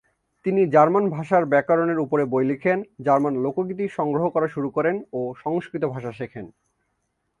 [0.45, 5.83] তিনি জার্মান ভাষার ব্যাকরণের ওপরে বই লেখেন, জার্মান লোকগীতি সংগ্রহ করা শুরু করেন ও সংস্কৃত
[5.85, 6.45] ভাষা শেখেন।